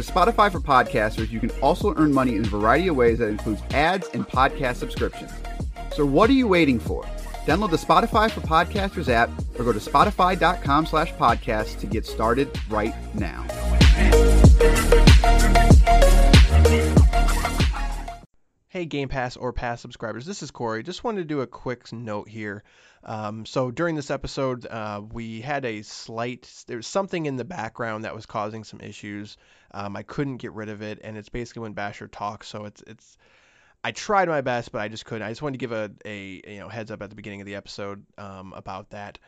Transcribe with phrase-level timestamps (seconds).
[0.00, 3.28] With Spotify for podcasters, you can also earn money in a variety of ways that
[3.28, 5.30] includes ads and podcast subscriptions.
[5.94, 7.02] So what are you waiting for?
[7.44, 9.28] Download the Spotify for Podcasters app
[9.58, 13.42] or go to spotify.com slash podcast to get started right now.
[18.68, 20.82] Hey, Game Pass or Pass subscribers, this is Corey.
[20.82, 22.64] Just wanted to do a quick note here.
[23.02, 28.04] Um, so during this episode, uh, we had a slight, there's something in the background
[28.04, 29.36] that was causing some issues.
[29.72, 32.48] Um, I couldn't get rid of it, and it's basically when Basher talks.
[32.48, 33.16] So it's it's,
[33.82, 35.22] I tried my best, but I just couldn't.
[35.22, 37.46] I just wanted to give a, a you know heads up at the beginning of
[37.46, 39.18] the episode um, about that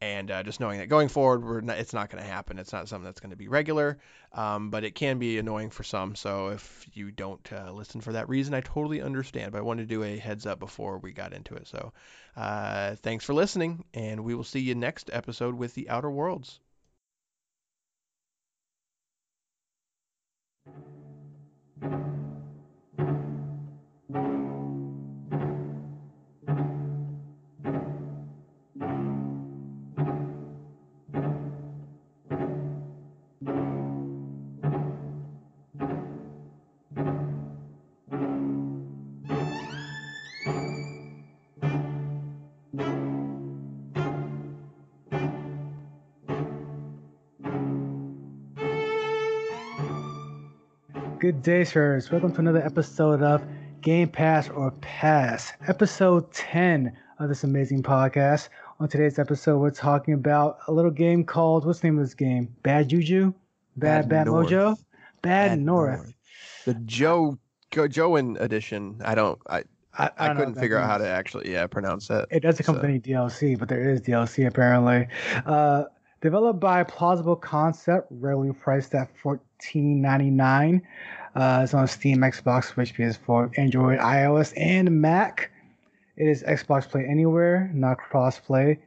[0.00, 2.58] and uh, just knowing that going forward, not, it's not going to happen.
[2.58, 3.98] It's not something that's going to be regular,
[4.32, 6.14] um, but it can be annoying for some.
[6.14, 9.52] So if you don't uh, listen for that reason, I totally understand.
[9.52, 11.66] But I wanted to do a heads up before we got into it.
[11.66, 11.92] So
[12.36, 16.60] uh, thanks for listening, and we will see you next episode with the Outer Worlds.
[51.20, 52.12] Good day, sirs.
[52.12, 53.42] Welcome to another episode of
[53.80, 58.50] Game Pass or Pass, episode 10 of this amazing podcast.
[58.78, 62.14] On today's episode, we're talking about a little game called what's the name of this
[62.14, 62.54] game?
[62.62, 63.34] Bad Juju?
[63.76, 64.76] Bad Bad, Bad Mojo?
[65.20, 65.98] Bad, Bad North.
[66.04, 66.14] North.
[66.66, 67.36] The Joe
[67.70, 69.00] Go Joan edition.
[69.04, 69.40] I don't.
[69.50, 69.64] I
[69.98, 72.28] I, I, don't couldn't figure out how to actually yeah pronounce that.
[72.30, 75.08] It doesn't come so- with any DLC, but there is DLC apparently.
[75.44, 75.86] Uh,
[76.20, 80.82] developed by Plausible Concept, regularly priced at $14.99.
[81.34, 85.50] Uh, it's on Steam, Xbox, Switch, PS4, Android, iOS, and Mac.
[86.16, 88.80] It is Xbox Play Anywhere, not cross-play.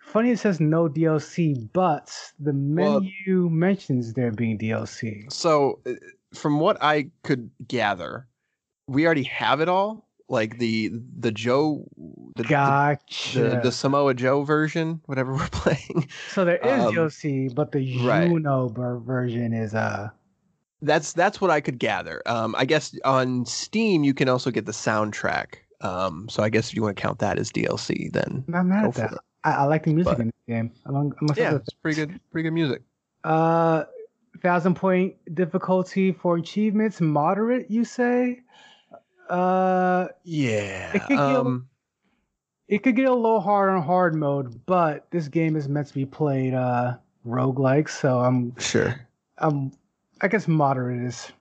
[0.00, 5.26] Funny it says no DLC, but the Well- menu mentions there being DLC.
[5.30, 5.92] So, uh,
[6.34, 8.26] from what I could gather,
[8.88, 10.08] we already have it all.
[10.32, 11.86] Like the the Joe,
[12.36, 13.38] the, the, Gotcha.
[13.38, 16.08] the, the Samoa Joe version, whatever we're playing.
[16.30, 18.28] so there is um, DLC, but the right.
[18.30, 18.68] Juno
[19.04, 20.08] version is uh
[20.80, 22.22] That's that's what I could gather.
[22.24, 25.56] Um, I guess on Steam you can also get the soundtrack.
[25.82, 28.64] Um, so I guess if you want to count that as DLC, then I'm not
[28.66, 29.14] mad at that.
[29.44, 30.72] I, I like the music But- in this game.
[30.86, 32.80] Amongst yeah, it's pretty good, pretty good music.
[33.22, 33.84] Uh,
[34.42, 38.40] thousand point difficulty for achievements, moderate, you say?
[39.32, 40.92] Uh, Yeah.
[40.94, 41.68] It could get- Um,
[42.68, 45.94] it could get a little hard on hard mode, but this game is meant to
[45.94, 48.94] be played uh roguelike, so I'm sure.
[49.38, 49.72] I'm
[50.20, 51.32] I guess moderate is.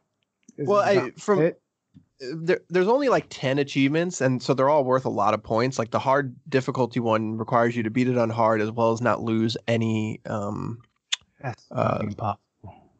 [0.57, 1.61] is Well, I, from it.
[2.19, 5.77] there, there's only like 10 achievements and so they're all worth a lot of points
[5.79, 9.01] like the hard difficulty one requires you to beat it on hard as well as
[9.01, 10.81] not lose any um
[11.41, 12.39] That's uh, pop.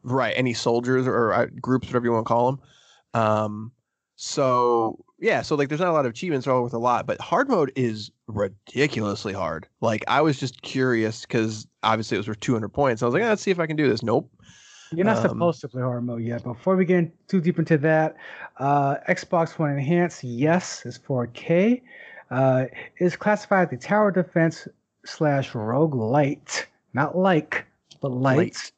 [0.02, 2.60] right any soldiers or uh, groups whatever you want to call them
[3.14, 3.72] um
[4.24, 7.20] so yeah so like there's not a lot of achievements all worth a lot but
[7.20, 12.38] hard mode is ridiculously hard like i was just curious because obviously it was worth
[12.38, 14.30] 200 points i was like "Ah, let's see if i can do this nope
[14.92, 16.44] You're not um, supposed to play hard mode yet.
[16.44, 18.14] Before we get too deep into that,
[18.58, 21.80] uh, Xbox One Enhanced, yes, is 4K.
[22.30, 22.66] Uh,
[22.98, 24.68] is classified as the tower defense
[25.06, 27.64] slash roguelite, not like,
[28.02, 28.36] but light.
[28.36, 28.72] Light.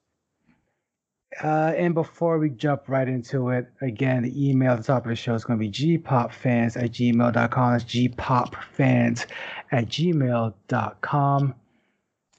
[1.42, 5.08] Uh, and before we jump right into it, again, the email at the top of
[5.10, 7.72] the show is going to be gpopfans at gmail.com.
[7.72, 9.26] That's gpopfans
[9.72, 11.54] at gmail.com.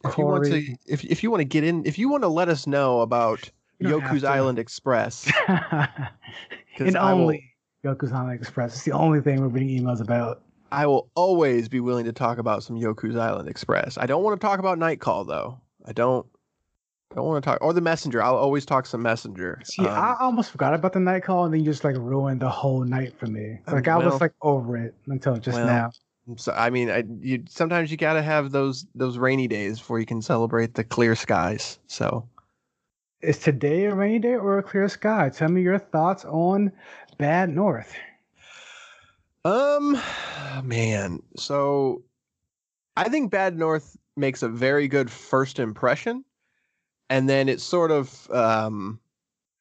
[0.06, 2.28] if you want to if, if you want to get in if you want to
[2.30, 3.50] let us know about
[3.82, 7.56] yoku's island express and I will- only
[7.86, 8.74] Yoku's Island Express.
[8.74, 10.42] It's the only thing we're reading emails about.
[10.72, 13.98] I will always be willing to talk about some Yoku's Island Express.
[13.98, 15.60] I don't want to talk about Night Call though.
[15.86, 16.26] I don't.
[17.16, 18.22] I don't want to talk or the Messenger.
[18.22, 19.62] I'll always talk some Messenger.
[19.64, 22.42] See, Um, I almost forgot about the night call, and then you just like ruined
[22.42, 23.62] the whole night for me.
[23.68, 25.92] Um, Like I was like over it until just well, now.
[26.36, 30.06] so I mean, I, you sometimes you gotta have those those rainy days before you
[30.06, 31.80] can celebrate the clear skies.
[31.88, 32.28] So
[33.22, 35.30] is today a rainy day or a clear sky?
[35.30, 36.70] Tell me your thoughts on
[37.18, 37.96] Bad North.
[39.46, 39.98] Um,
[40.64, 41.24] man.
[41.38, 42.04] So
[42.98, 46.26] I think Bad North makes a very good first impression,
[47.10, 49.00] and then it sort of um,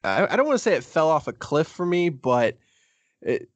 [0.05, 2.59] I, I don't want to say it fell off a cliff for me, but
[3.23, 3.49] it,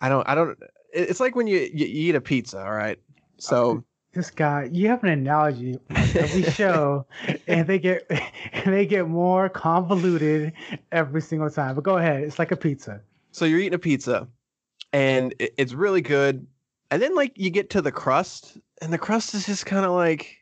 [0.00, 0.58] I don't, I don't.
[0.92, 2.98] It's like when you, you eat a pizza, all right.
[3.38, 7.06] So this guy, you have an analogy every show,
[7.46, 10.52] and they get and they get more convoluted
[10.92, 11.74] every single time.
[11.74, 13.00] But go ahead, it's like a pizza.
[13.32, 14.28] So you're eating a pizza,
[14.92, 16.46] and it, it's really good,
[16.90, 19.92] and then like you get to the crust, and the crust is just kind of
[19.92, 20.38] like,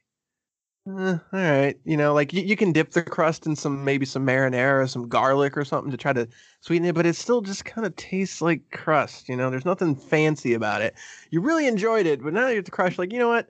[0.86, 4.04] eh, all right, you know, like you, you can dip the crust in some maybe
[4.06, 6.28] some marinara, some garlic or something to try to
[6.60, 9.28] sweeten it, but it still just kind of tastes like crust.
[9.28, 10.94] You know, there's nothing fancy about it.
[11.30, 13.48] You really enjoyed it, but now you're at the crust, like you know what?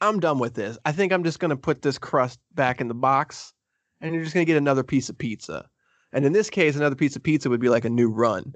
[0.00, 0.78] I'm done with this.
[0.84, 3.52] I think I'm just gonna put this crust back in the box,
[4.00, 5.68] and you're just gonna get another piece of pizza.
[6.12, 8.54] And in this case, another piece of pizza would be like a new run.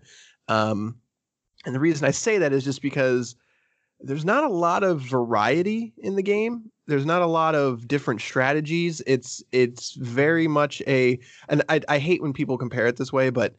[0.49, 0.97] Um,
[1.67, 3.37] and the reason I say that is just because
[4.03, 6.71] there's not a lot of variety in the game.
[6.87, 9.01] There's not a lot of different strategies.
[9.07, 11.19] It's it's very much a
[11.49, 13.55] and I, I hate when people compare it this way, but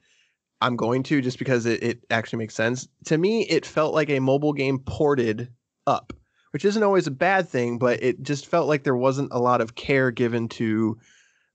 [0.61, 2.87] I'm going to just because it, it actually makes sense.
[3.05, 5.49] To me, it felt like a mobile game ported
[5.87, 6.13] up,
[6.51, 9.61] which isn't always a bad thing, but it just felt like there wasn't a lot
[9.61, 10.97] of care given to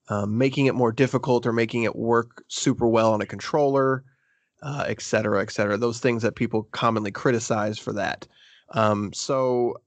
[0.08, 4.02] um, making it more difficult or making it work super well on a controller,
[4.62, 5.76] uh, et cetera, et cetera.
[5.76, 8.26] Those things that people commonly criticize for that.
[8.70, 9.80] Um, so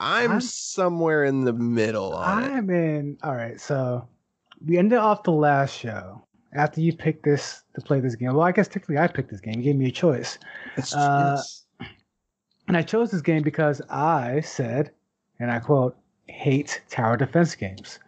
[0.00, 2.74] I'm, I'm, somewhere in the middle on I'm it.
[2.74, 3.18] in.
[3.22, 3.60] All right.
[3.60, 4.06] So
[4.64, 6.22] we ended off the last show
[6.52, 8.34] after you picked this to play this game.
[8.34, 9.54] Well, I guess technically I picked this game.
[9.54, 10.38] You gave me a choice.
[10.94, 11.40] Uh,
[12.68, 14.92] and I chose this game because I said,
[15.40, 15.96] and I quote,
[16.26, 17.98] hate tower defense games.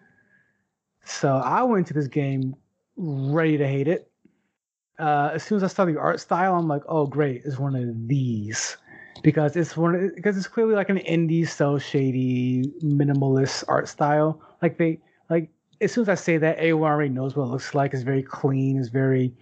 [1.05, 2.55] So I went to this game
[2.96, 4.11] ready to hate it.
[4.99, 7.75] Uh, as soon as I saw the art style, I'm like, oh great, it's one
[7.75, 8.76] of these
[9.22, 14.40] because it's one because it's clearly like an indie, so shady, minimalist art style.
[14.62, 15.50] Like they like
[15.81, 17.94] as soon as I say that, everyone already knows what it looks like.
[17.94, 18.78] It's very clean.
[18.78, 19.32] It's very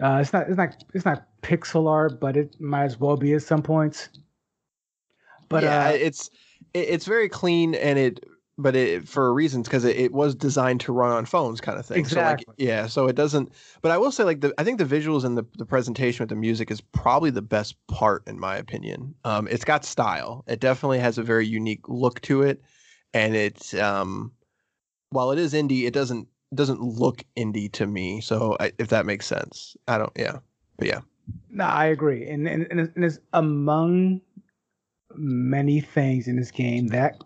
[0.00, 3.34] uh, it's not it's not it's not pixel art, but it might as well be
[3.34, 4.08] at some points.
[5.48, 6.30] But yeah, uh, it's
[6.74, 8.24] it's very clean and it
[8.58, 11.84] but it for reasons because it, it, was designed to run on phones kind of
[11.84, 11.98] thing.
[11.98, 12.44] Exactly.
[12.46, 14.84] So like yeah, so it doesn't but I will say like the I think the
[14.84, 18.56] visuals and the, the presentation with the music is probably the best part in my
[18.56, 19.14] opinion.
[19.24, 20.44] Um it's got style.
[20.46, 22.62] It definitely has a very unique look to it
[23.12, 24.32] and it's um
[25.10, 28.20] while it is indie, it doesn't doesn't look indie to me.
[28.20, 29.76] So I, if that makes sense.
[29.86, 30.38] I don't yeah.
[30.78, 31.00] But yeah.
[31.50, 32.26] No, I agree.
[32.28, 34.22] And and, and it's among
[35.18, 37.20] many things in this game that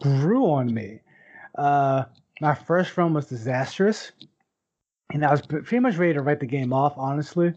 [0.00, 1.00] grew on me.
[1.56, 2.04] Uh,
[2.40, 4.12] my first run was disastrous,
[5.12, 7.54] and I was pretty much ready to write the game off, honestly.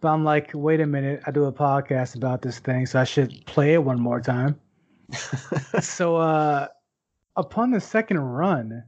[0.00, 3.04] But I'm like, wait a minute, I do a podcast about this thing, so I
[3.04, 4.60] should play it one more time.
[5.80, 6.68] so, uh,
[7.36, 8.84] upon the second run,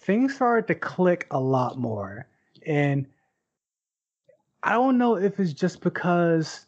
[0.00, 2.26] things started to click a lot more.
[2.66, 3.06] And
[4.62, 6.66] I don't know if it's just because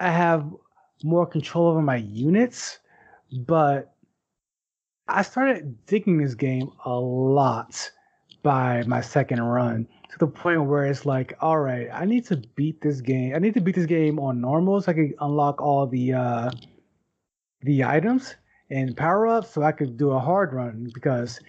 [0.00, 0.52] I have
[1.02, 2.78] more control over my units,
[3.46, 3.94] but
[5.08, 7.90] I started digging this game a lot
[8.42, 12.36] by my second run to the point where it's like, all right, I need to
[12.54, 13.34] beat this game.
[13.34, 16.50] I need to beat this game on normal so I can unlock all the uh,
[17.62, 18.36] the items
[18.70, 21.40] and power ups so I could do a hard run because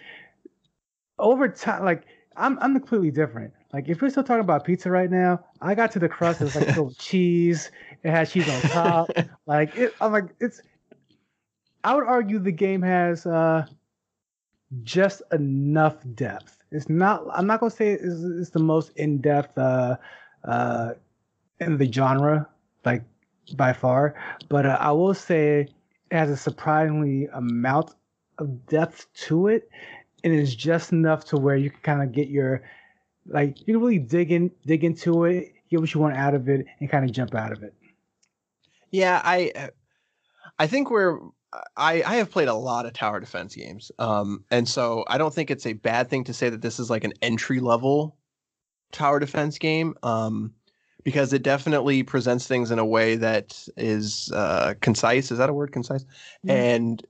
[1.20, 2.04] over time, like
[2.36, 3.54] I'm I'm completely different.
[3.74, 6.42] Like if we're still talking about pizza right now, I got to the crust.
[6.42, 7.72] It was like little cheese.
[8.04, 9.10] It has cheese on top.
[9.46, 10.62] like it, I'm like it's.
[11.84, 13.66] I would argue the game has uh,
[14.84, 16.64] just enough depth.
[16.72, 17.24] It's not.
[17.34, 19.96] I'm not gonna say it's, it's the most in depth uh,
[20.44, 20.94] uh,
[21.60, 22.48] in the genre,
[22.86, 23.04] like
[23.56, 24.16] by far.
[24.50, 25.74] But uh, I will say it
[26.12, 27.96] has a surprisingly amount
[28.38, 29.70] of depth to it,
[30.26, 32.64] and it's just enough to where you can kind of get your
[33.28, 36.50] like you can really dig in, dig into it, get what you want out of
[36.50, 37.74] it, and kind of jump out of it.
[38.92, 39.70] Yeah, I,
[40.60, 41.20] I think we're.
[41.76, 45.34] I, I have played a lot of tower defense games, um, and so I don't
[45.34, 48.16] think it's a bad thing to say that this is like an entry level
[48.94, 50.54] tower defense game, um,
[51.04, 55.30] because it definitely presents things in a way that is uh, concise.
[55.30, 56.06] Is that a word, concise?
[56.46, 56.52] Mm-hmm.
[56.52, 57.08] And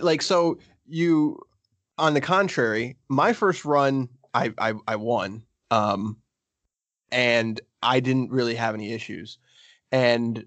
[0.00, 1.38] like so, you
[1.98, 6.18] on the contrary, my first run I I, I won, um,
[7.10, 9.38] and I didn't really have any issues,
[9.90, 10.44] and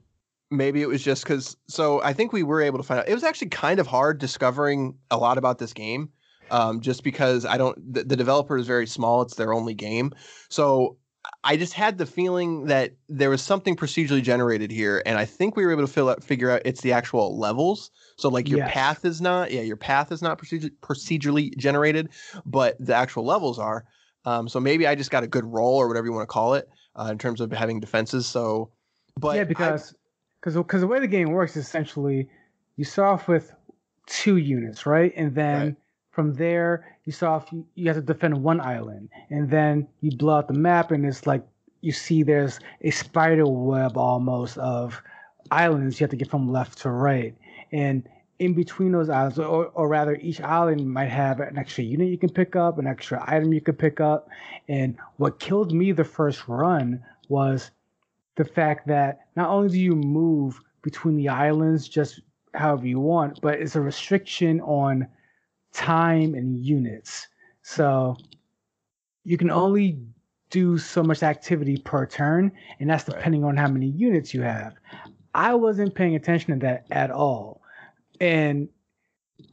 [0.51, 1.57] maybe it was just because.
[1.67, 3.09] So I think we were able to find out.
[3.09, 6.09] It was actually kind of hard discovering a lot about this game
[6.51, 7.93] um, just because I don't.
[7.93, 10.13] The, the developer is very small; it's their only game,
[10.49, 10.97] so
[11.43, 15.55] I just had the feeling that there was something procedurally generated here, and I think
[15.55, 17.91] we were able to fill out, figure out it's the actual levels.
[18.17, 18.73] So like your Yes.
[18.73, 22.09] path is not, yeah, your path is not procedure, procedurally generated,
[22.45, 23.85] but the actual levels are.
[24.25, 26.53] Um, so maybe I just got a good roll or whatever you want to call
[26.53, 28.25] it uh, in terms of having defenses.
[28.25, 28.71] So,
[29.17, 29.95] but yeah, because
[30.41, 32.29] because because the way the game works is essentially
[32.75, 33.53] you start off with
[34.05, 35.13] two units, right?
[35.15, 35.75] And then Right.
[36.19, 40.11] From there you saw off you, you have to defend one island, and then you
[40.11, 41.41] blow out the map, and it's like
[41.79, 45.01] you see there's a spider web almost of
[45.49, 47.33] islands you have to get from left to right,
[47.71, 48.03] and
[48.39, 52.17] in between those islands, or, or rather, each island might have an extra unit you
[52.17, 54.29] can pick up, an extra item you can pick up.
[54.67, 57.71] And what killed me the first run was
[58.35, 62.19] the fact that not only do you move between the islands just
[62.53, 65.07] however you want, but it's a restriction on
[65.73, 67.27] time and units.
[67.61, 68.17] So
[69.23, 69.99] you can only
[70.49, 73.17] do so much activity per turn, and that's Right.
[73.17, 74.73] depending on how many units you have.
[75.35, 77.61] I wasn't paying attention to that at all.
[78.19, 78.67] And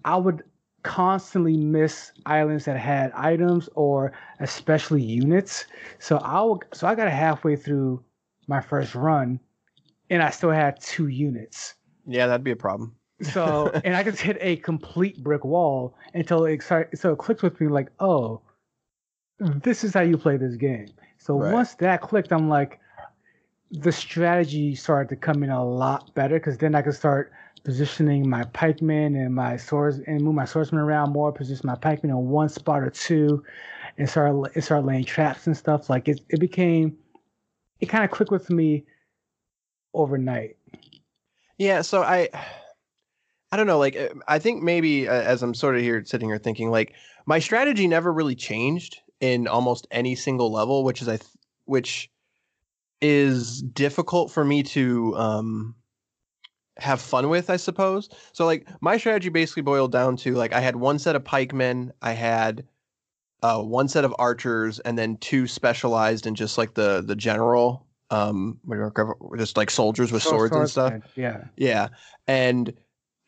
[0.04, 0.42] I would
[0.82, 5.66] constantly miss islands that had items or especially units.
[5.98, 8.02] So I will, so I got halfway through
[8.46, 9.40] my first run
[10.08, 11.74] and I still had two units.
[12.06, 12.94] yeah, that'd be a problem.
[13.22, 17.42] So and I just hit a complete brick wall until it started, so it clicked
[17.42, 18.40] with me like, oh,
[19.38, 20.88] this is how you play this game.
[21.18, 21.52] So Right.
[21.52, 22.80] once that clicked, I'm like,
[23.70, 27.32] the strategy started to come in a lot better because then I could start
[27.64, 32.10] positioning my pikemen and my swords and move my swordsmen around more, position my pikemen
[32.10, 33.42] in one spot or two,
[33.98, 35.90] and start and start laying traps and stuff.
[35.90, 36.96] Like it, it became,
[37.80, 38.84] it kind of clicked with me
[39.94, 40.56] overnight.
[41.58, 42.28] Yeah, so I
[43.52, 46.28] I don't know, like uh, I think maybe uh, as I'm sort of here sitting
[46.28, 46.94] here thinking like
[47.26, 51.30] my strategy never really changed in almost any single level, which is I th-
[51.64, 52.10] which
[53.00, 55.74] is difficult for me to um
[56.78, 58.08] have fun with, I suppose.
[58.32, 61.92] So like my strategy basically boiled down to like I had one set of pikemen,
[62.02, 62.64] I had
[63.42, 67.86] uh one set of archers and then two specialized in just like the the general
[68.10, 68.58] um
[69.36, 70.92] just like soldiers with Sword- swords and stuff.
[70.92, 71.44] swordsman, Yeah.
[71.56, 71.88] Yeah,
[72.26, 72.74] and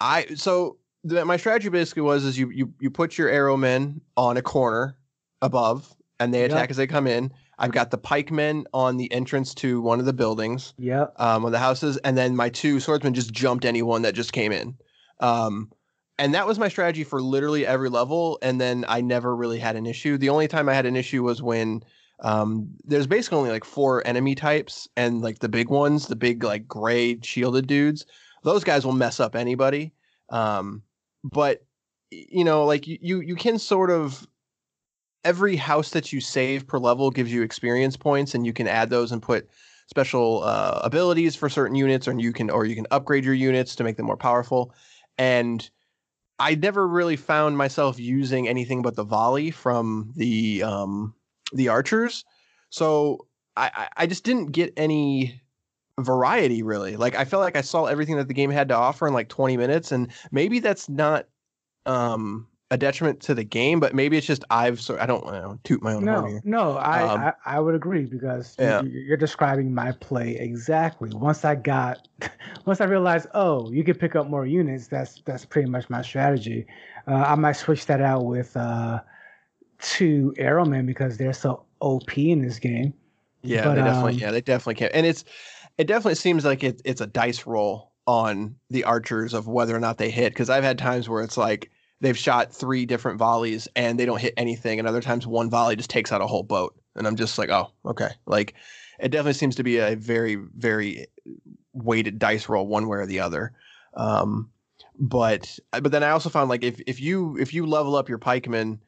[0.01, 4.37] I so the, my strategy basically was is you you you put your arrowmen on
[4.37, 4.97] a corner
[5.43, 6.51] above, and they Yep.
[6.51, 7.33] attack as they come in.
[7.61, 11.07] I've got the pikemen on the entrance to one of the buildings, Yeah.
[11.17, 14.53] um, of the houses, and then my two swordsmen just jumped anyone that just came
[14.53, 14.77] in.
[15.19, 15.73] Um,
[16.21, 18.39] and that was my strategy for literally every level.
[18.43, 20.19] And then I never really had an issue.
[20.19, 21.83] The only time I had an issue was when
[22.21, 26.45] um, there's basically only like four enemy types, and like the big ones, the big
[26.45, 28.07] like gray shielded dudes,
[28.43, 29.93] those guys will mess up anybody.
[30.31, 30.83] Um,
[31.25, 31.65] but
[32.11, 34.27] you know, like you you can sort of
[35.25, 38.91] every house that you save per level gives you experience points, and you can add
[38.91, 39.49] those and put
[39.89, 43.75] special uh, abilities for certain units, or you can or you can upgrade your units
[43.77, 44.75] to make them more powerful.
[45.19, 45.69] And
[46.39, 51.15] I never really found myself using anything but the volley from the um,
[51.53, 52.25] the archers,
[52.71, 53.27] so
[53.57, 55.41] I I just didn't get any
[55.99, 56.97] variety really.
[56.97, 59.29] Like I felt like I saw everything that the game had to offer in like
[59.29, 61.27] 20 minutes, and maybe that's not
[61.87, 65.63] um, a detriment to the game, but maybe it's just I've sort I don't want
[65.65, 66.43] to toot my own horn here.
[66.45, 68.83] no, I, Um, I I would agree because Yeah.
[68.83, 71.11] you, you're describing my play exactly.
[71.13, 72.07] Once I got,
[72.67, 74.87] once I realized, oh, you can pick up more units.
[74.89, 76.67] That's that's pretty much my strategy.
[77.07, 79.01] Uh, I might switch that out with uh,
[79.81, 82.93] two arrowmen because they're so OP in this game.
[83.43, 85.25] Yeah, But, they definitely um, yeah they definitely can, and it's
[85.79, 89.81] it definitely seems like it, it's a dice roll on the archers of whether or
[89.81, 91.71] not they hit because I've had times where it's like
[92.01, 95.77] they've shot three different volleys and they don't hit anything, and other times one volley
[95.77, 98.55] just takes out a whole boat, and I'm just like oh okay like
[98.99, 101.07] it definitely seems to be a very very
[101.73, 103.53] weighted dice roll one way or the other.
[103.95, 104.51] Um,
[104.99, 108.19] but but then I also found like if if you if you level up your
[108.19, 108.81] pikemen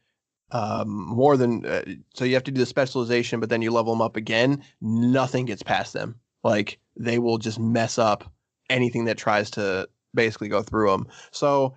[0.52, 3.92] um more than uh, so you have to do the specialization but then you level
[3.92, 8.30] them up again nothing gets past them like they will just mess up
[8.68, 11.75] anything that tries to basically go through them so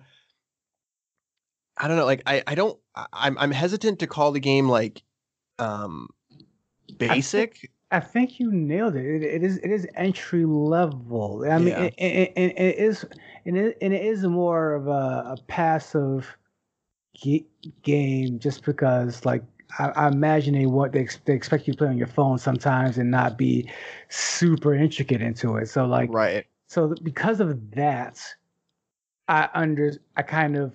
[1.76, 2.78] i don't know like i i don't
[3.12, 5.02] i'm i'm hesitant to call the game like
[5.58, 6.08] um
[6.98, 9.04] basic I think you nailed it.
[9.04, 11.44] It, it is it is entry level.
[11.48, 11.82] I mean, Yeah.
[11.84, 13.04] it, it, it, it is
[13.46, 16.36] and it, and it is more of a, a passive
[17.16, 17.44] ge-
[17.82, 19.44] game just because like
[19.78, 22.38] I, I imagine they want they, ex- they expect you to play on your phone
[22.38, 23.70] sometimes and not be
[24.08, 25.68] super intricate into it.
[25.68, 28.20] So like right so because of that,
[29.28, 30.74] I under I kind of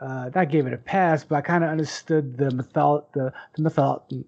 [0.00, 3.62] uh, not gave it a pass, but I kind of understood the method, the the
[3.62, 4.24] method,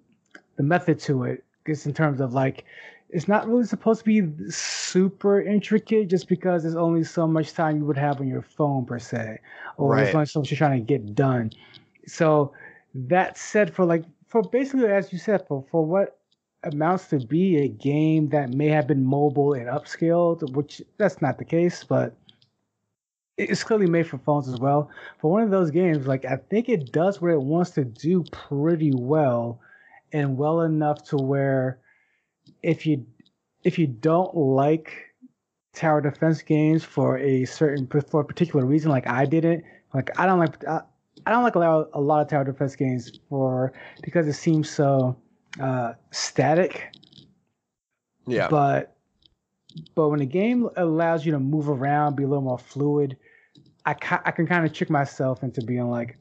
[0.55, 2.65] the method to it, just in terms of like,
[3.09, 7.77] it's not really supposed to be super intricate, just because there's only so much time
[7.77, 9.39] you would have on your phone per se,
[9.77, 10.03] or Right.
[10.03, 11.51] there's only so much you're trying to get done.
[12.07, 12.53] So
[12.93, 16.19] that said, for like for basically as you said, for for what
[16.63, 21.37] amounts to be a game that may have been mobile and upscaled, which that's not
[21.37, 22.15] the case, but
[23.37, 24.89] it's clearly made for phones as well.
[25.19, 28.23] For one of those games, like I think it does what it wants to do
[28.31, 29.59] pretty well,
[30.11, 31.79] and well enough to where
[32.61, 33.05] if you
[33.63, 34.91] if you don't like
[35.73, 40.25] tower defense games for a certain for a particular reason, like I didn't, like I
[40.25, 40.63] don't like
[41.25, 44.69] I don't like a lot, a lot of tower defense games for because it seems
[44.69, 45.15] so
[45.59, 46.93] uh, static.
[48.27, 48.47] Yeah.
[48.49, 48.95] But
[49.95, 53.17] but when a game allows you to move around, be a little more fluid,
[53.85, 56.17] I ca- I can kind of trick myself into being like,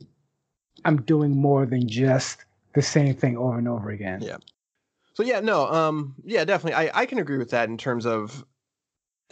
[0.84, 2.44] I'm doing more than just
[2.74, 4.22] the same thing over and over again.
[4.22, 4.38] Yeah.
[5.14, 6.74] So yeah, no, um, yeah, definitely.
[6.74, 8.44] I, I can agree with that in terms of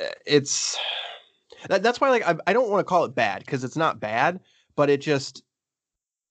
[0.01, 0.79] uh, it's
[1.69, 4.01] that, that's why like I, I don't want to call it bad because it's not
[4.01, 4.41] bad,
[4.77, 5.43] but it just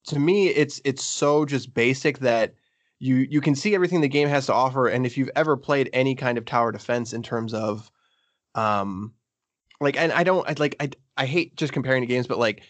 [0.08, 2.53] to me it's it's so just basic that
[3.00, 5.89] you you can see everything the game has to offer, and if you've ever played
[5.94, 7.89] any kind of tower defense in terms of
[8.56, 9.13] um
[9.82, 12.63] like and I don't I like I I hate just comparing the games, but like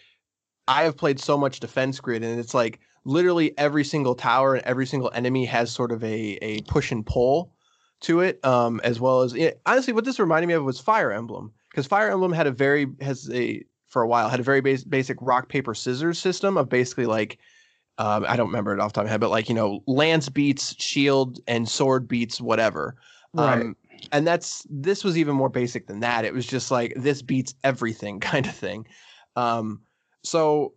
[0.68, 4.64] I have played so much defense grid and it's like literally every single tower and
[4.64, 7.52] every single enemy has sort of a a push and pull
[8.00, 11.10] to it um as well as it, honestly what this reminded me of was fire
[11.12, 14.60] emblem because fire emblem had a very has a for a while had a very
[14.60, 17.38] base, basic rock paper scissors system of basically like
[17.98, 19.82] um, I don't remember it off the top of my head, but like you know,
[19.86, 22.96] lance beats shield and sword beats whatever.
[23.34, 23.60] Right.
[23.60, 23.76] Um,
[24.12, 26.24] and that's this was even more basic than that.
[26.24, 28.86] It was just like this beats everything kind of thing.
[29.36, 29.82] Um,
[30.24, 30.72] so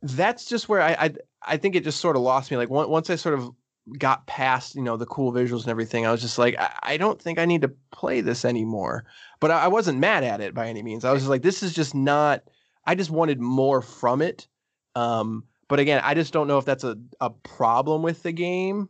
[0.00, 1.14] that's just where I, I
[1.46, 2.56] I think it just sort of lost me.
[2.56, 3.50] Like once I sort of
[3.98, 6.96] got past you know the cool visuals and everything, I was just like I, I
[6.96, 9.04] don't think I need to play this anymore.
[9.40, 11.04] But I, I wasn't mad at it by any means.
[11.04, 12.42] I was just like this is just not.
[12.86, 14.46] I just wanted more from it.
[14.94, 18.88] Um, but again, I just don't know if that's a, a problem with the game.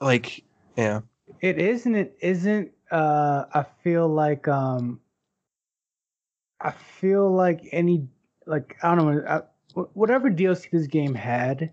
[0.00, 0.44] Like,
[0.76, 1.00] yeah.
[1.40, 1.94] It isn't.
[1.94, 2.72] It isn't.
[2.90, 5.00] Uh, I feel like um,
[6.60, 8.06] I feel like any
[8.46, 9.24] like I don't know.
[9.26, 9.40] I,
[9.94, 11.72] whatever DLC this game had,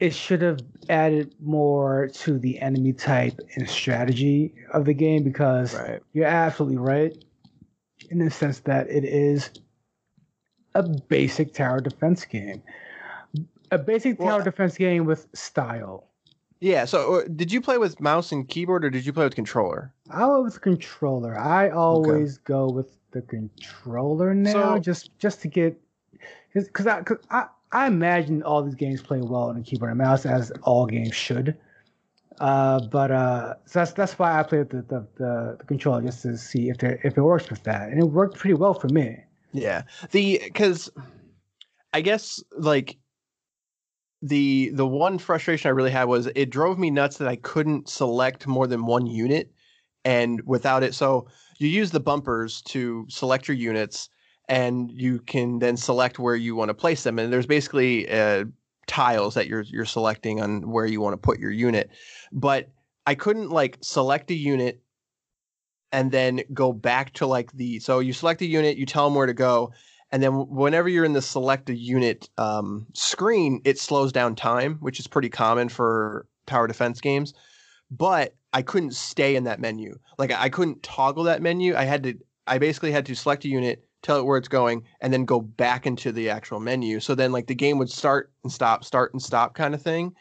[0.00, 5.74] it should have added more to the enemy type and strategy of the game because
[5.74, 6.00] Right.
[6.12, 7.16] you're absolutely right
[8.10, 9.50] in the sense that it is
[10.74, 12.62] a basic tower defense game.
[13.70, 16.04] A basic tower I- defense game with style.
[16.60, 16.84] Yeah.
[16.86, 19.92] So, uh, did you play with mouse and keyboard, or did you play with controller?
[20.10, 21.38] I with controller.
[21.38, 25.80] I always go with the controller now, So- just just to get
[26.52, 29.98] because I, cause I I imagine all these games play well on a keyboard and
[29.98, 31.56] mouse as all games should.
[32.40, 36.02] Uh, but uh, so that's that's why I play with the, the, the, the controller
[36.02, 38.74] just to see if there, if it works with that, and it worked pretty well
[38.74, 39.16] for me.
[39.52, 39.82] Yeah.
[40.12, 40.90] The because
[41.92, 42.96] I guess like
[44.22, 47.88] the the one frustration I really had was it drove me nuts that I couldn't
[47.88, 49.52] select more than one unit
[50.04, 51.28] and without it so
[51.58, 54.08] you use the bumpers to select your units
[54.48, 58.44] and you can then select where you want to place them and there's basically uh,
[58.86, 61.90] tiles that you're you're selecting on where you want to put your unit
[62.32, 62.70] but
[63.06, 64.82] I couldn't like select a unit
[65.92, 69.14] and then go back to like the so you select a unit you tell them
[69.14, 69.72] where to go
[70.10, 74.76] and then whenever you're in the select a unit um, screen it slows down time
[74.80, 77.34] which is pretty common for tower defense games
[77.90, 79.98] but i couldn't stay in that menu.
[80.18, 81.76] Like i couldn't toggle that menu.
[81.76, 82.14] I had to
[82.46, 85.40] i basically had to select a unit tell it where it's going and then go
[85.40, 87.00] back into the actual menu.
[87.00, 90.14] So then like the game would start and stop start and stop kind of thing.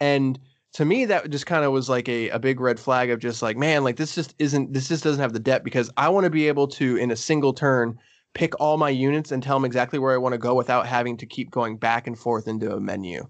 [0.00, 0.38] And
[0.72, 3.42] to me that just kind of was like a, a big red flag of just
[3.42, 6.24] like man like this just isn't this just doesn't have the depth because i want
[6.24, 7.98] to be able to in a single turn
[8.34, 11.16] pick all my units and tell them exactly where i want to go without having
[11.16, 13.26] to keep going back and forth into a menu.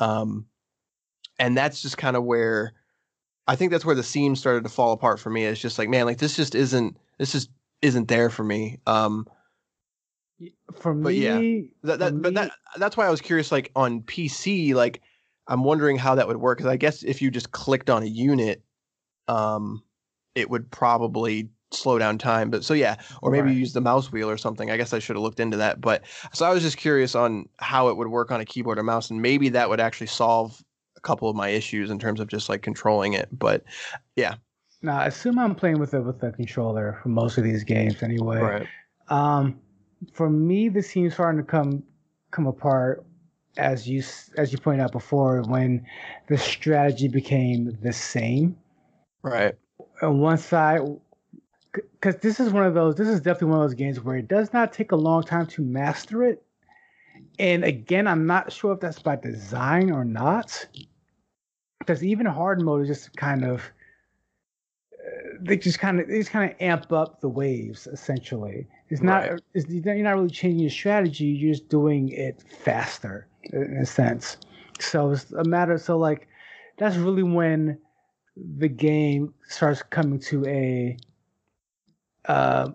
[0.00, 0.46] Um,
[1.38, 2.72] and that's just kind of where
[3.46, 5.44] i think that's where the seams started to fall apart for me.
[5.44, 7.50] It's just like man like this just isn't this just
[7.82, 8.80] isn't there for me.
[8.86, 9.26] Um,
[10.80, 11.40] For me, But yeah,
[11.82, 13.52] that, that but that that's why I was curious.
[13.52, 15.02] Like on PC, like
[15.48, 18.06] I'm wondering how that would work because I guess if you just clicked on a
[18.06, 18.62] unit,
[19.28, 19.82] um,
[20.34, 22.50] it would probably slow down time.
[22.50, 23.52] But so yeah, or maybe Right.
[23.54, 24.70] you use the mouse wheel or something.
[24.70, 25.80] I guess I should have looked into that.
[25.80, 28.82] But so I was just curious on how it would work on a keyboard or
[28.82, 30.62] mouse, and maybe that would actually solve
[30.96, 33.28] a couple of my issues in terms of just like controlling it.
[33.32, 33.64] But
[34.16, 34.36] yeah.
[34.82, 38.02] Now, I assume I'm playing with it with the controller for most of these games
[38.02, 38.40] anyway.
[38.40, 38.66] Right.
[39.08, 39.60] Um,
[40.12, 41.82] for me, this seems starting to come
[42.30, 43.04] come apart
[43.56, 44.02] as you
[44.36, 45.84] as you pointed out before when
[46.28, 48.56] the strategy became the same.
[49.22, 49.56] Right.
[50.02, 50.80] On one side,
[51.72, 52.96] because this is one of those.
[52.96, 55.46] This is definitely one of those games where it does not take a long time
[55.46, 56.42] to master it.
[57.38, 60.66] And again, I'm not sure if that's by design or not.
[61.78, 63.62] Because even hard mode is just kind of
[64.94, 68.66] uh, they just kind of they just kind of amp up the waves essentially.
[68.90, 69.40] It's not right.
[69.54, 71.26] it's, you're not really changing your strategy.
[71.26, 74.36] You're just doing it faster in a sense.
[74.80, 75.78] So it's a matter.
[75.78, 76.28] So like
[76.76, 77.78] that's really when
[78.36, 80.96] the game starts coming to a
[82.26, 82.70] uh,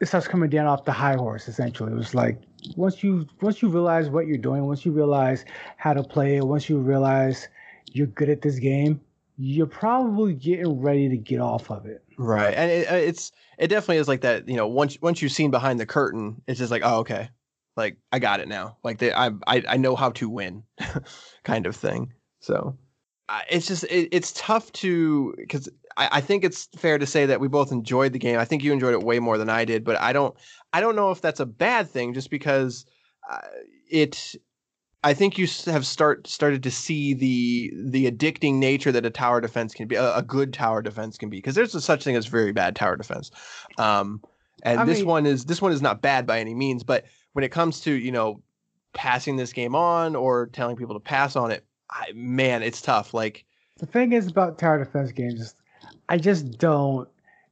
[0.00, 1.48] it starts coming down off the high horse.
[1.48, 2.42] Essentially, it was like
[2.76, 5.46] once you once you realize what you're doing, once you realize
[5.78, 7.48] how to play it, once you realize
[7.92, 9.00] you're good at this game,
[9.38, 12.03] you're probably getting ready to get off of it.
[12.16, 14.48] Right, and it, uh, it's it definitely is like that.
[14.48, 17.28] You know, once once you've seen behind the curtain, it's just like, oh, okay,
[17.76, 18.78] like I got it now.
[18.84, 20.64] Like they, I I I know how to win,
[21.44, 22.12] kind of thing.
[22.40, 22.76] So
[23.50, 27.40] it's just it, it's tough to because I, I think it's fair to say that
[27.40, 28.38] we both enjoyed the game.
[28.38, 30.34] I think you enjoyed it way more than I did, but I don't
[30.72, 32.86] I don't know if that's a bad thing just because
[33.30, 33.38] uh,
[33.90, 34.34] it
[35.04, 39.38] I think you have start started to see the the addicting nature that a tower
[39.42, 42.16] defense can be, a, a good tower defense can be, because there's a such thing
[42.16, 43.30] as very bad tower defense.
[43.76, 44.22] Um,
[44.62, 47.04] and I this mean, one is this one is not bad by any means, but
[47.34, 48.42] when it comes to you know
[48.94, 53.12] passing this game on or telling people to pass on it, I, man, it's tough.
[53.12, 53.44] Like
[53.76, 55.54] the thing is about tower defense games,
[56.08, 57.06] I just don't.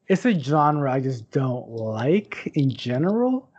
[0.09, 3.51] It's a genre I just don't like in general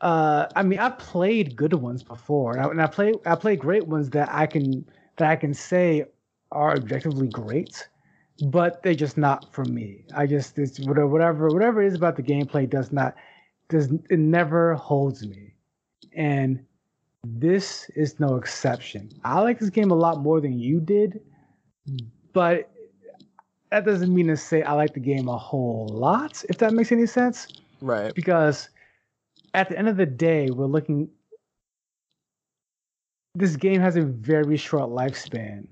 [0.00, 3.56] uh, I mean, I've played good ones before, and I, and I play I play
[3.56, 4.84] great ones that I can
[5.16, 6.04] that I can say
[6.52, 7.88] are objectively great,
[8.46, 10.04] but they're just not for me.
[10.16, 13.14] I just it's whatever whatever whatever it is about the gameplay does not
[13.68, 15.54] does it never holds me,
[16.14, 16.64] and
[17.24, 19.10] this is no exception.
[19.24, 21.20] I like this game a lot more than you did,
[22.32, 22.70] but
[23.70, 26.44] that doesn't mean to say I like the game a whole lot.
[26.48, 27.48] If that makes any sense,
[27.80, 28.14] right?
[28.14, 28.68] Because
[29.54, 31.08] at the end of the day, we're looking.
[33.34, 35.66] This game has a very short lifespan,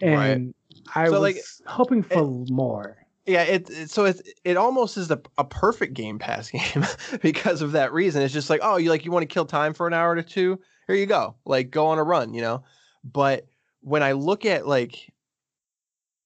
[0.00, 0.54] and right.
[0.94, 2.96] I so was like, hoping for it, more.
[3.26, 6.86] Yeah, it, it so it it almost is a, a perfect Game Pass game
[7.20, 8.22] because of that reason.
[8.22, 10.22] It's just like, oh, you like you want to kill time for an hour or
[10.22, 10.58] two?
[10.86, 11.36] Here you go.
[11.44, 12.64] Like go on a run, you know.
[13.04, 13.46] But
[13.80, 15.12] when I look at like,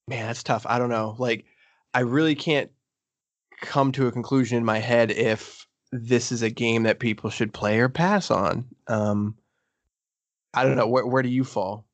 [0.08, 0.66] man, that's tough.
[0.68, 1.16] I don't know.
[1.18, 1.44] Like,
[1.92, 2.70] I really can't
[3.60, 5.65] come to a conclusion in my head if
[5.96, 8.66] this is a game that people should play or pass on.
[8.86, 9.36] Um,
[10.54, 10.88] I don't know.
[10.88, 11.84] Where, where do you fall?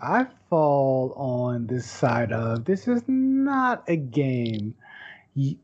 [0.00, 4.74] I fall on this side of this is not a game
[5.34, 5.58] you,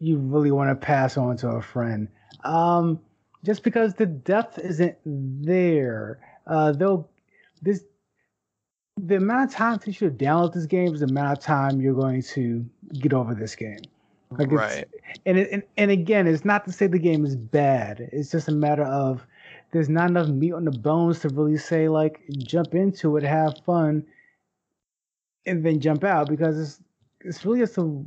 [0.00, 2.08] you really want to pass on to a friend.
[2.44, 3.00] Um,
[3.44, 6.18] just because the depth isn't there.
[6.46, 7.08] Uh, they'll
[7.62, 7.84] this
[8.96, 11.80] the amount of time takes you to download this game is the amount of time
[11.80, 13.80] you're going to get over this game.
[14.30, 14.86] Like right.
[15.24, 18.08] And, it, and and again, it's not to say the game is bad.
[18.12, 19.26] It's just a matter of
[19.72, 23.54] there's not enough meat on the bones to really say like jump into it, have
[23.64, 24.04] fun,
[25.46, 26.80] and then jump out because it's
[27.20, 28.02] it's really just a.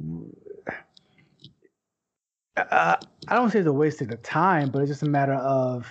[2.58, 5.34] Uh, I don't say it's a waste of the time, but it's just a matter
[5.34, 5.88] of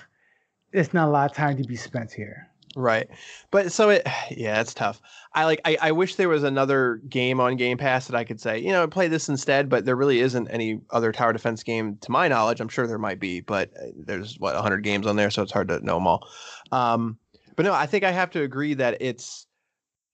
[0.72, 2.49] it's not a lot of time to be spent here.
[2.76, 3.08] Right.
[3.50, 5.00] But so it yeah, it's tough.
[5.34, 8.40] I like I, I wish there was another game on Game Pass that I could
[8.40, 11.96] say, you know, play this instead, but there really isn't any other tower defense game
[12.02, 12.60] to my knowledge.
[12.60, 15.52] I'm sure there might be, but uh, there's what 100 games on there, so it's
[15.52, 16.28] hard to know them all.
[16.72, 17.18] Um
[17.56, 19.46] but no, I think I have to agree that it's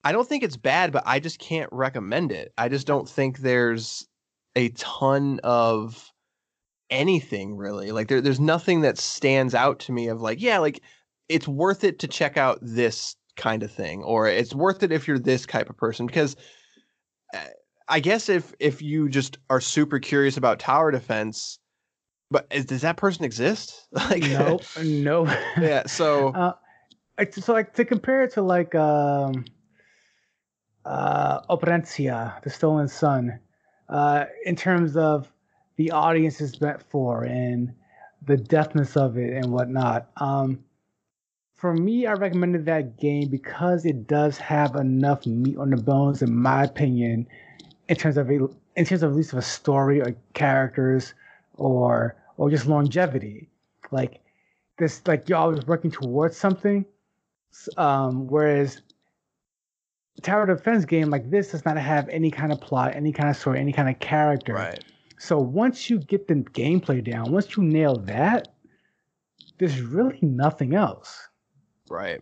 [0.04, 2.52] I don't think it's bad, but I just can't recommend it.
[2.56, 4.06] I just don't think there's
[4.54, 6.12] a ton of
[6.90, 7.92] anything really.
[7.92, 10.80] Like there, there's nothing that stands out to me of like, yeah, like
[11.28, 15.06] it's worth it to check out this kind of thing or it's worth it if
[15.06, 16.36] you're this type of person because
[17.34, 17.48] eh,
[17.88, 21.58] I guess if if you just are super curious about tower defense
[22.30, 23.86] but is, does that person exist?
[23.92, 25.26] like no, no.
[25.60, 25.86] yeah.
[25.86, 26.52] So, uh,
[27.30, 29.44] so like to compare it to like um,
[30.84, 33.38] uh, Operencia, the Stolen Sun,
[33.88, 35.32] uh, in terms of
[35.76, 37.72] the audience is meant for and
[38.26, 40.10] the deftness of it and whatnot.
[40.16, 40.64] Um,
[41.56, 46.20] for me, I recommended that game because it does have enough meat on the bones,
[46.20, 47.26] in my opinion,
[47.88, 51.14] in terms of a, in terms of at least of a story or characters
[51.54, 53.48] or or just longevity.
[53.90, 54.20] Like
[54.78, 56.84] this, like you're always working towards something.
[57.78, 58.82] Um, whereas
[60.20, 63.36] tower defense game like this does not have any kind of plot, any kind of
[63.36, 64.52] story, any kind of character.
[64.52, 64.84] Right.
[65.18, 68.48] So once you get the gameplay down, once you nail that,
[69.56, 71.28] there's really nothing else.
[71.88, 72.20] Right.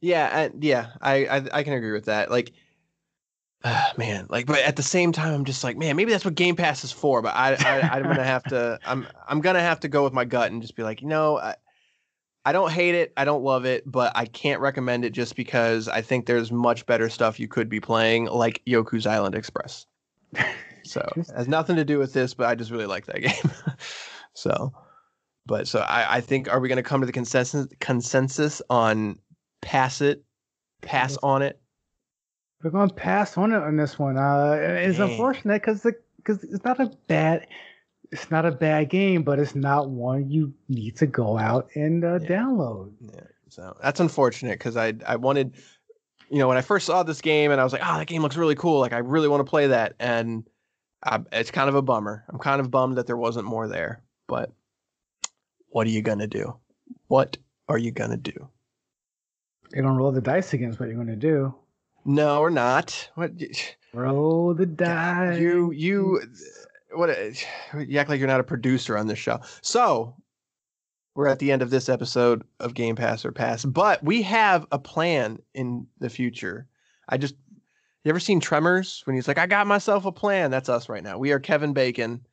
[0.00, 2.30] Yeah, and yeah, I, I I can agree with that.
[2.30, 2.52] Like,
[3.64, 6.36] uh, man, like, but at the same time, I'm just like, man, maybe that's what
[6.36, 7.20] Game Pass is for.
[7.20, 10.24] But I, I I'm gonna have to, I'm I'm gonna have to go with my
[10.24, 11.56] gut and just be like, you know, I,
[12.44, 15.88] I don't hate it, I don't love it, but I can't recommend it just because
[15.88, 19.86] I think there's much better stuff you could be playing, like Yoku's Island Express.
[20.84, 23.52] So it has nothing to do with this, but I just really like that game.
[24.32, 24.72] so,
[25.48, 29.18] but so I, I think are we going to come to the consensus consensus on
[29.62, 30.22] pass it,
[30.82, 31.60] pass on it?
[32.62, 34.16] We're going to pass on it on this one.
[34.16, 35.10] Uh, it's Dang.
[35.10, 37.46] unfortunate because the because it's not a bad
[38.12, 42.04] it's not a bad game, but it's not one you need to go out and
[42.04, 42.28] uh, Yeah.
[42.28, 42.92] download.
[43.00, 45.56] Yeah, so that's unfortunate because I I wanted,
[46.30, 48.22] you know, when I first saw this game and I was like, oh, that game
[48.22, 48.80] looks really cool.
[48.80, 50.48] Like I really want to play that, and
[51.02, 52.24] I, it's kind of a bummer.
[52.28, 54.02] I'm kind of bummed that there wasn't more there.
[54.26, 54.52] But
[55.70, 56.56] what are you gonna do?
[57.08, 57.36] What
[57.68, 58.48] are you gonna do?
[59.72, 61.54] You're gonna roll the dice against what you're gonna do.
[62.04, 63.10] No, or not.
[63.14, 63.32] What
[63.92, 65.38] Roll the dice.
[65.38, 66.20] you you
[66.92, 67.10] what
[67.86, 69.40] you act like you're not a producer on this show.
[69.62, 70.14] So
[71.14, 74.66] we're at the end of this episode of Game Pass or Pass, but we have
[74.70, 76.66] a plan in the future.
[77.08, 77.34] I just
[78.04, 80.50] you ever seen Tremors when he's like, I got myself a plan?
[80.50, 81.18] That's us right now.
[81.18, 82.24] We are Kevin Bacon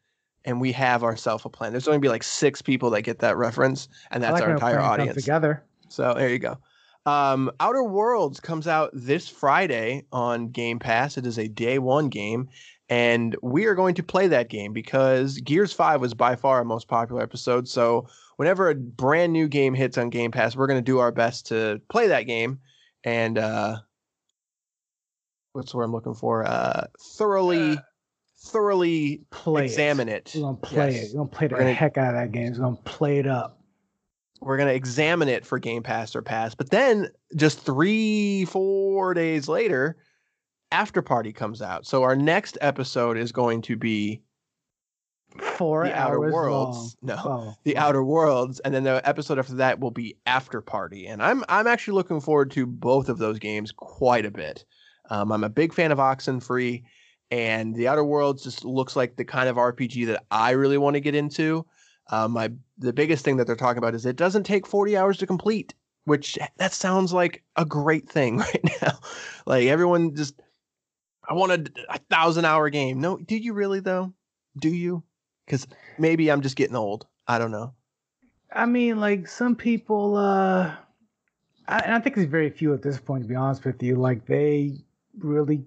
[0.46, 1.72] and we have ourselves a plan.
[1.72, 4.80] There's only be like six people that get that reference, and that's like our entire
[4.80, 5.16] audience.
[5.16, 5.64] together.
[5.90, 6.58] So there you go.
[7.06, 11.18] Um, Outer Worlds comes out this Friday on Game Pass.
[11.18, 12.50] It is a day one game,
[12.90, 16.64] and we are going to play that game because Gears 5 was by far our
[16.64, 17.68] most popular episode.
[17.68, 21.12] So whenever a brand new game hits on Game Pass, we're going to do our
[21.12, 22.60] best to play that game
[23.06, 23.78] and uh,
[25.54, 26.44] what's the word I'm looking for?
[26.44, 27.78] Uh, thoroughly,
[28.38, 30.34] thoroughly Play examine it.
[30.36, 30.40] it.
[30.40, 31.04] We're gonna play Yes.
[31.06, 31.12] it.
[31.14, 32.52] We're gonna play the gonna- heck out of that game.
[32.54, 33.60] We're gonna play it up.
[34.42, 36.54] we're going to examine it for Game Pass or Pass.
[36.54, 39.98] But then just three, four days later,
[40.72, 41.88] Afterparty comes out.
[41.88, 44.22] So our next episode is going to be
[45.40, 46.96] Four The Outer Worlds.
[47.02, 47.16] long.
[47.16, 51.10] No, Oh, the Outer Worlds, and then the episode after that will be Afterparty.
[51.10, 54.64] And I'm I'm actually looking forward to both of those games quite a bit.
[55.10, 56.84] Um, I'm a big fan of Oxenfree,
[57.32, 60.96] and the Outer Worlds just looks like the kind of RPG that I really want
[60.96, 61.66] to get into.
[62.12, 65.18] Um, my the biggest thing that they're talking about is it doesn't take 40 hours
[65.18, 65.74] to complete,
[66.06, 69.00] which that sounds like a great thing right now.
[69.46, 70.40] like everyone just,
[71.28, 73.02] I want a, a thousand hour game.
[73.02, 74.14] No, do you really though?
[74.58, 75.04] Do you?
[75.46, 77.08] Because maybe I'm just getting old.
[77.28, 77.74] I don't know.
[78.52, 80.76] I mean, like some people, uh,
[81.68, 83.96] I, and I think it's very few at this point, to be honest with you.
[83.96, 84.78] Like they
[85.18, 85.66] really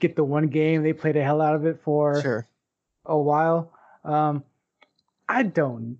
[0.00, 2.46] get the one game, they play the hell out of it for Sure.
[3.06, 3.72] a while.
[4.04, 4.42] Um,
[5.28, 5.98] I don't.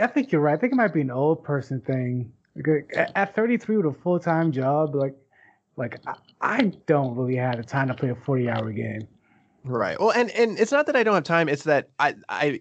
[0.00, 0.54] I think you're right.
[0.54, 2.32] I think it might be an old person thing.
[2.54, 5.16] Like, at- at 33 with a full time job, like,
[5.76, 9.08] like I, I don't really have the time to play a 40 hour game.
[9.64, 9.98] Right.
[9.98, 11.48] Well, and and it's not that I don't have time.
[11.48, 12.60] It's that I I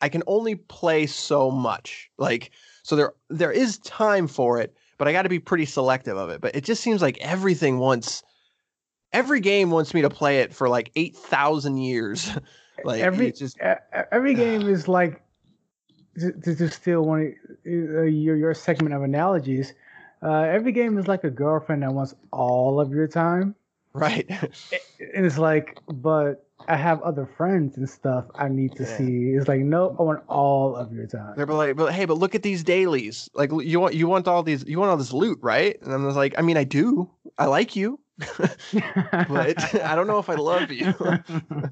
[0.00, 2.10] I can only play so much.
[2.16, 2.52] Like
[2.84, 6.30] so there there is time for it, but I got to be pretty selective of
[6.30, 6.40] it.
[6.40, 8.22] But it just seems like everything wants
[9.12, 12.30] every game wants me to play it for like 8,000 years.
[12.84, 13.58] like Every- it's just
[14.12, 15.22] Every game is like
[16.18, 17.26] to, steal one of
[17.66, 19.74] uh, your your segment of analogies.
[20.22, 23.54] Uh, every game is like a girlfriend that wants all of your time,
[23.94, 24.28] right.
[24.30, 28.96] and it's like, but I have other friends and stuff I need to Yeah.
[28.98, 29.30] see.
[29.30, 31.34] It's like, no, I want all of your time.
[31.36, 33.30] They're like, but hey, but look at these dailies.
[33.32, 35.80] Like you want you want all these you want all this loot, right?
[35.80, 37.08] And I'm just like, I mean, I do.
[37.38, 37.98] I like you,
[39.28, 40.94] but I don't know if I love you.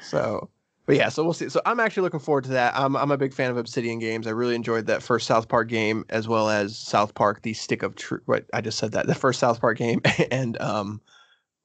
[0.00, 0.48] So,
[0.86, 1.48] but yeah, so we'll see.
[1.50, 2.74] So I'm actually looking forward to that.
[2.74, 4.26] I'm I'm a big fan of Obsidian games.
[4.26, 7.82] I really enjoyed that first South Park game as well as South Park: The Stick
[7.82, 8.22] of Truth.
[8.24, 11.00] What I just said that the first South Park game and um,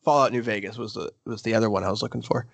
[0.04, 2.48] Fallout New Vegas was the was the other one I was looking for.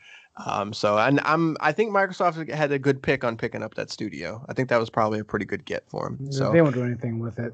[0.45, 3.89] Um, so and I'm I think Microsoft had a good pick on picking up that
[3.89, 4.45] studio.
[4.47, 6.31] I think that was probably a pretty good get for them.
[6.31, 7.53] So they won't do anything with it.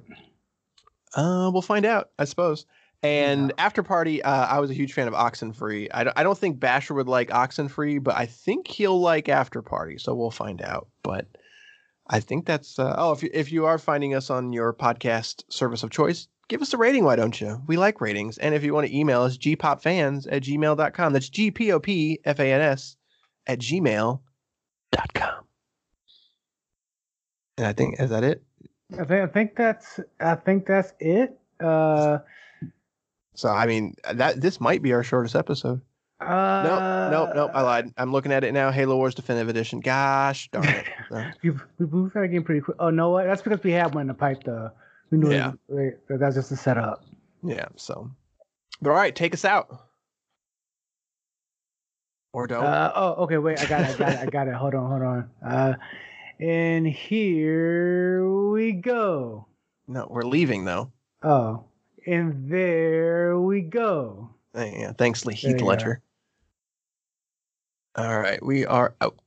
[1.15, 2.65] uh, we'll find out, I suppose.
[3.05, 5.89] And after party, uh, I was a huge fan of Oxenfree.
[5.93, 9.61] I don't, I don't think Basher would like Oxenfree, but I think he'll like after
[9.61, 9.99] party.
[9.99, 10.87] So we'll find out.
[11.03, 11.27] But
[12.07, 15.43] I think that's uh, oh, if you, if you are finding us on your podcast
[15.49, 17.03] service of choice, give us a rating.
[17.03, 17.61] Why don't you?
[17.67, 18.39] We like ratings.
[18.39, 21.13] And if you want to email us, gpopfans at gmail.com.
[21.13, 22.95] That's G P O P F A N S
[23.45, 24.19] at gmail.com.
[27.57, 28.43] And I think is that it?
[28.93, 31.39] I think I think that's I think that's it.
[31.59, 32.19] Uh,
[33.35, 35.81] So I mean that this might be our shortest episode.
[36.21, 37.51] uh, Nope, nope, nope.
[37.53, 37.93] I lied.
[37.97, 38.71] I'm looking at it now.
[38.71, 39.79] Halo Wars Definitive Edition.
[39.81, 40.85] Gosh darn it.
[41.09, 42.77] So, we we moved that game pretty quick.
[42.79, 43.15] Oh no?
[43.23, 44.43] That's because we had one in the pipe.
[44.43, 44.71] The
[45.11, 45.51] We knew Yeah.
[45.69, 47.03] it, that that's just a setup.
[47.43, 47.67] Yeah.
[47.75, 48.09] So,
[48.81, 49.81] but all right, take us out.
[52.33, 52.63] Or don't.
[52.63, 53.37] Uh, oh, okay.
[53.37, 53.95] Wait, I got it.
[53.95, 54.19] I got it.
[54.19, 54.53] I got it.
[54.55, 54.89] Hold on.
[54.89, 55.29] Hold on.
[55.45, 55.73] Uh,
[56.39, 59.45] and here we go.
[59.87, 60.91] no, we're leaving though.
[61.23, 61.65] Oh,
[62.05, 64.29] and there we go.
[64.55, 64.93] Yeah.
[64.93, 65.65] Thanks, Heath go.
[65.65, 66.01] Ledger.
[67.95, 69.17] All right, we are out.